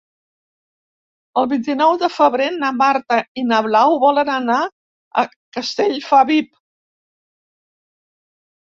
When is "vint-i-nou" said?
1.51-1.99